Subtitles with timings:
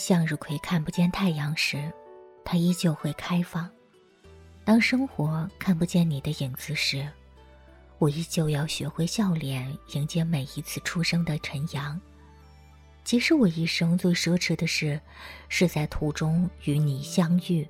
[0.00, 1.92] 向日葵看不见太阳时，
[2.42, 3.68] 它依旧会开放；
[4.64, 7.06] 当生活看不见你的影子时，
[7.98, 12.00] 我依旧要学会笑脸迎接每一次出生的晨阳。
[13.04, 14.98] 即使我一生最奢侈的事，
[15.50, 17.68] 是在途中与你相遇，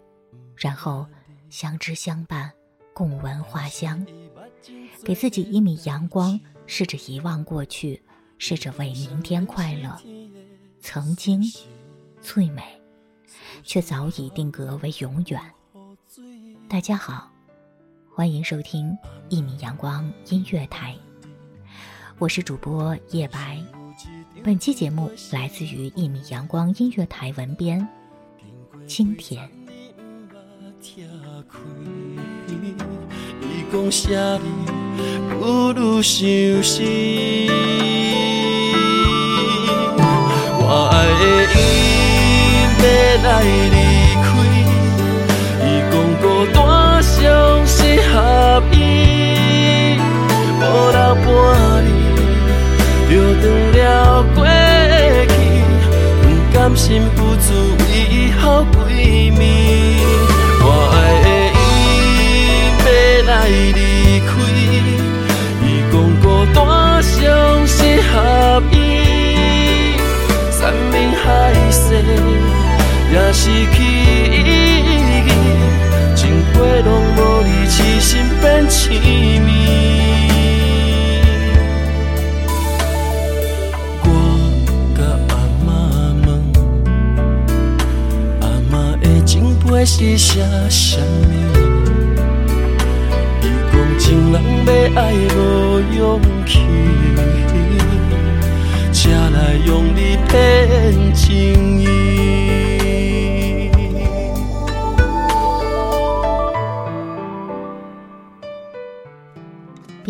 [0.55, 1.05] 然后
[1.49, 2.49] 相知相伴，
[2.95, 4.07] 共闻花香。
[5.05, 8.01] 给自己一米阳光，试着遗忘过去，
[8.39, 10.01] 试着为明天快乐。
[10.81, 11.43] 曾经。
[12.21, 12.63] 最美，
[13.63, 15.41] 却早已定格为永远。
[16.69, 17.31] 大家好，
[18.15, 18.97] 欢迎收听
[19.29, 20.95] 一米阳光音乐台，
[22.19, 23.59] 我是主播叶白。
[24.45, 27.87] 本期节目来自于一米阳光音乐台文编
[28.87, 29.51] 青田。
[43.43, 43.77] 离
[44.25, 44.29] 开，
[45.65, 46.59] 伊讲孤单
[47.03, 47.19] 上
[47.67, 47.79] 适
[48.11, 48.15] 合
[48.73, 48.75] 伊，
[50.61, 51.29] 无人伴
[51.85, 51.89] 你
[53.11, 53.79] 就断了
[54.35, 54.39] 过
[55.29, 55.33] 去，
[56.23, 57.47] 不甘心付出
[57.93, 57.95] 以
[58.41, 58.79] 后闺
[59.37, 59.41] 蜜。
[60.63, 61.59] 我爱的伊
[62.85, 62.87] 要
[63.27, 63.81] 来离
[64.27, 64.31] 开，
[65.63, 66.25] 伊讲孤
[66.55, 66.59] 单
[67.03, 67.19] 上
[67.67, 67.77] 适
[68.13, 68.15] 合
[68.73, 68.75] 伊，
[73.13, 74.39] 也是去意
[75.27, 75.29] 义，
[76.15, 79.51] 情花拢无你，痴心变痴迷。
[84.05, 84.07] 我
[84.97, 84.99] 甲
[85.29, 85.35] 阿
[85.67, 85.69] 妈
[86.25, 86.29] 问，
[88.43, 91.03] 阿妈的情杯是写什么？
[93.43, 94.35] 伊讲情人
[94.65, 94.69] 要
[95.01, 95.03] 爱
[95.35, 95.37] 无
[95.99, 95.99] 勇
[96.47, 96.53] 气，
[98.93, 99.37] 才来
[99.67, 102.30] 用你骗情意。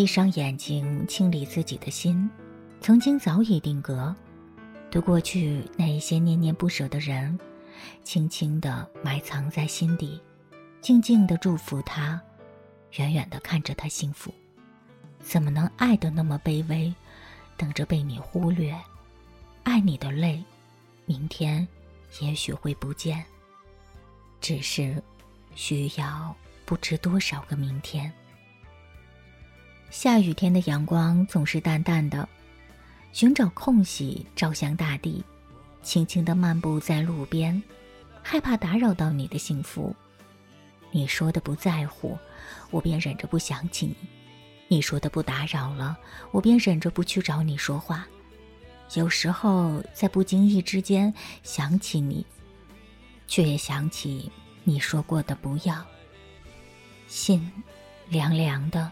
[0.00, 2.30] 闭上眼睛，清理自己的心。
[2.80, 4.16] 曾经早已定格，
[4.90, 7.38] 对过去那一些念念不舍的人，
[8.02, 10.18] 轻轻地埋藏在心底，
[10.80, 12.18] 静静地祝福他，
[12.92, 14.32] 远远地看着他幸福。
[15.18, 16.94] 怎么能爱得那么卑微，
[17.58, 18.74] 等着被你忽略？
[19.64, 20.42] 爱你的泪，
[21.04, 21.68] 明天
[22.22, 23.22] 也许会不见，
[24.40, 25.02] 只是
[25.54, 26.34] 需要
[26.64, 28.10] 不知多少个明天。
[29.90, 32.26] 下雨天的阳光总是淡淡的，
[33.12, 35.22] 寻找空隙照向大地，
[35.82, 37.60] 轻轻的漫步在路边，
[38.22, 39.94] 害怕打扰到你的幸福。
[40.92, 42.16] 你说的不在乎，
[42.70, 43.94] 我便忍着不想起你；
[44.68, 45.98] 你说的不打扰了，
[46.30, 48.06] 我便忍着不去找你说话。
[48.94, 51.12] 有时候在不经意之间
[51.42, 52.24] 想起你，
[53.26, 54.30] 却也想起
[54.62, 55.84] 你说过的不要。
[57.08, 57.50] 心
[58.08, 58.88] 凉凉的。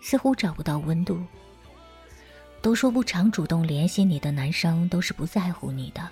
[0.00, 1.20] 似乎找不到温度。
[2.62, 6.06] 都说不常主动联系你的男生都是不在乎你的，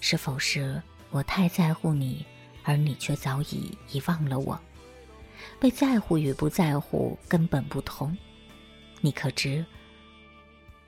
[0.00, 2.26] 是否是我太在乎你，
[2.64, 4.60] 而你却早已遗忘了我？
[5.58, 8.16] 被在乎与不在乎根本不同。
[9.00, 9.64] 你可知？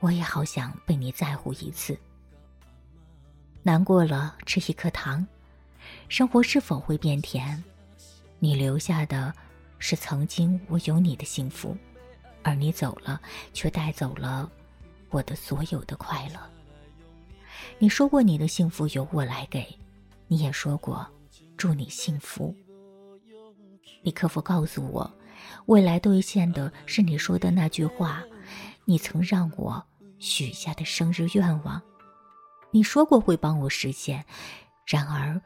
[0.00, 1.96] 我也好想被你在乎一次。
[3.62, 5.24] 难过了，吃一颗糖，
[6.08, 7.62] 生活是否会变甜？
[8.40, 9.32] 你留下的，
[9.78, 11.76] 是曾经我有你的幸福。
[12.42, 13.20] 而你走了，
[13.52, 14.50] 却带走了
[15.10, 16.40] 我的所有的快乐。
[17.78, 19.66] 你说过你的幸福由我来给，
[20.26, 21.06] 你也说过
[21.56, 22.54] 祝你幸福。
[24.02, 25.10] 你可否告诉我，
[25.66, 28.22] 未来兑现的是你说的那句话？
[28.84, 29.84] 你曾让我
[30.18, 31.80] 许下的生日愿望，
[32.72, 34.24] 你说过会帮我实现，
[34.86, 35.40] 然而，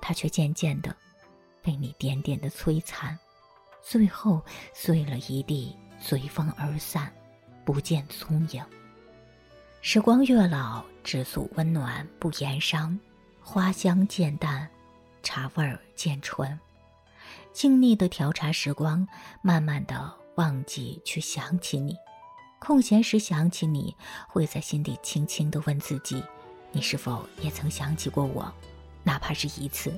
[0.00, 0.94] 它却渐渐的
[1.62, 3.16] 被你点点的摧残，
[3.80, 4.44] 最后
[4.74, 5.76] 碎了一地。
[6.02, 7.10] 随风而散，
[7.64, 8.62] 不见踪影。
[9.80, 12.98] 时光越老，只诉温暖不言伤，
[13.40, 14.68] 花香渐淡，
[15.22, 16.58] 茶味儿渐醇。
[17.52, 19.06] 静谧的调茶时光，
[19.42, 21.96] 慢慢的忘记去想起你。
[22.58, 23.96] 空闲时想起你，
[24.28, 26.22] 会在心底轻轻的问自己：
[26.72, 28.52] 你是否也曾想起过我，
[29.04, 29.92] 哪怕是一次？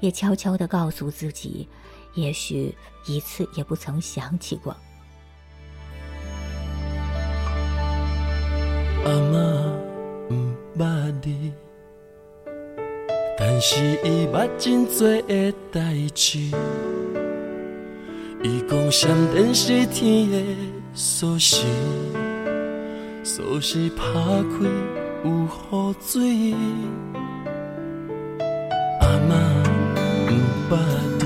[0.00, 1.68] 也悄悄的告诉自己，
[2.14, 2.74] 也许
[3.06, 4.76] 一次也不曾想起过。
[9.06, 9.62] 阿妈
[10.28, 10.34] 不
[10.82, 11.52] 捌你，
[13.38, 16.40] 但是伊捌真多的代志。
[18.42, 20.42] 伊讲闪电是天的
[20.92, 21.62] 锁匙，
[23.22, 24.66] 锁匙拍开
[25.24, 26.54] 有雨水。
[29.02, 29.38] 阿妈
[30.68, 30.76] 不捌
[31.20, 31.24] 你，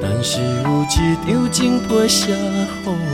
[0.00, 0.86] 但是有一
[1.26, 3.09] 张情批写予。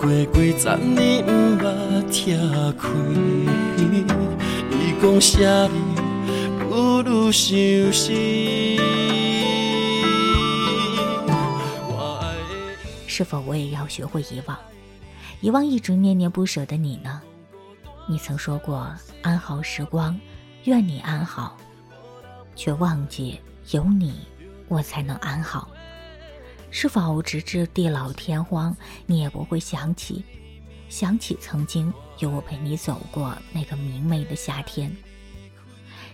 [0.00, 1.66] 过几十年，毋捌
[2.08, 2.36] 拆
[2.78, 2.88] 开。
[4.70, 5.78] 伊讲写你
[6.60, 7.58] 不如相
[7.92, 8.12] 思。
[13.06, 14.56] 是否我也要学会遗忘？
[15.40, 17.20] 遗忘一直念念不舍的你呢？
[18.06, 18.88] 你曾说过
[19.22, 20.18] 安好时光，
[20.64, 21.56] 愿你安好，
[22.54, 23.40] 却忘记
[23.72, 24.14] 有你，
[24.68, 25.68] 我才能安好。
[26.70, 28.76] 是否直至地老天荒，
[29.06, 30.24] 你也不会想起，
[30.88, 34.94] 想起曾经有我陪你走过那个明媚的夏天？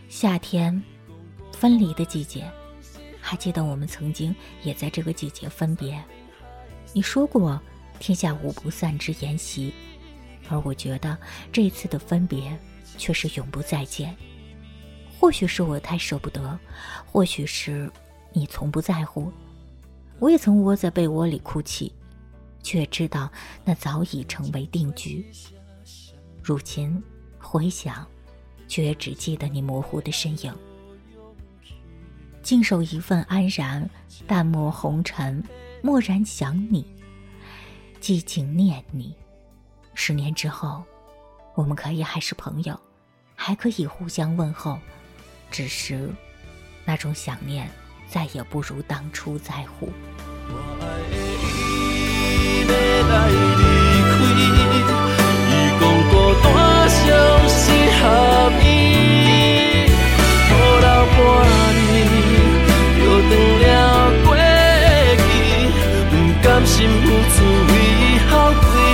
[0.09, 0.83] 夏天，
[1.53, 2.49] 分离的季节，
[3.21, 6.03] 还记得我们曾经也在这个季节分别。
[6.93, 7.61] 你说过
[7.99, 9.75] “天下无不散之筵席”，
[10.49, 11.19] 而我觉得
[11.53, 12.57] 这次的分别
[12.97, 14.17] 却是永不再见。
[15.19, 16.59] 或许是我太舍不得，
[17.07, 17.91] 或许是
[18.33, 19.33] 你从不在乎。
[20.19, 21.93] 我也曾窝在被窝里哭泣，
[22.63, 23.31] 却知道
[23.65, 25.27] 那早已成为定局。
[26.43, 27.03] 如今
[27.39, 28.07] 回想，
[28.69, 30.55] 却只记得你模糊的身影。
[32.43, 33.89] 静守一份安然，
[34.27, 35.43] 淡漠红尘。
[35.83, 36.87] 蓦然想你，
[38.01, 39.15] 寂静念你。
[39.95, 40.83] 十年之后，
[41.55, 42.79] 我们可以还是朋友，
[43.35, 44.79] 还可以互相问候，
[45.51, 46.11] 只是
[46.87, 47.71] 那种想念
[48.09, 49.93] 再也不如当初在乎。
[66.67, 68.94] 心付出为好闺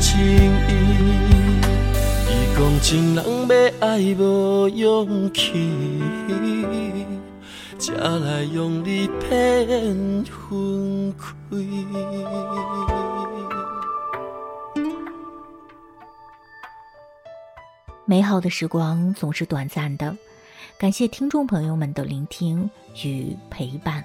[0.00, 0.20] 情
[0.68, 0.70] 意。
[2.28, 6.00] 伊讲情人要爱无勇气，
[7.78, 11.34] 才来用力骗分开。
[18.04, 20.16] 美好的时光总是短暂的，
[20.78, 22.70] 感谢听众朋友们的聆听
[23.04, 24.02] 与陪伴。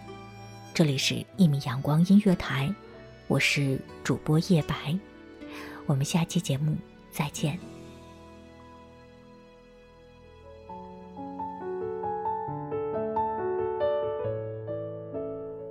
[0.74, 2.68] 这里是《一米阳光音乐台》，
[3.28, 4.76] 我是主播叶白，
[5.86, 6.76] 我们下期节目
[7.12, 7.60] 再见。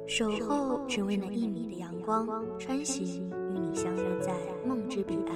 [0.07, 2.29] 守候只为那一米的阳光，
[2.59, 4.35] 穿行与你相约在
[4.67, 5.35] 梦之彼岸。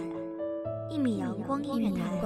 [0.90, 2.21] 一米阳光音乐台，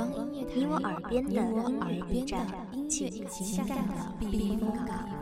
[0.52, 2.46] 你我耳边的音乐驿站，
[2.88, 5.19] 情感的避风港。